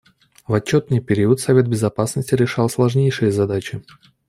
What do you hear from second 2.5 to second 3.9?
сложнейшие задачи.